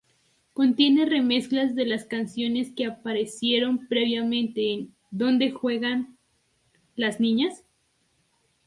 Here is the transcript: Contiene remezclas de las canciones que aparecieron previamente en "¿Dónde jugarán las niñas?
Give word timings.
Contiene 0.53 1.05
remezclas 1.05 1.75
de 1.75 1.85
las 1.85 2.05
canciones 2.05 2.71
que 2.71 2.85
aparecieron 2.87 3.85
previamente 3.87 4.73
en 4.73 4.95
"¿Dónde 5.11 5.51
jugarán 5.51 6.17
las 6.95 7.19
niñas? 7.19 7.61